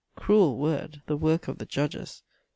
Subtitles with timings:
[0.15, 2.23] Cruel word, the work of the judges!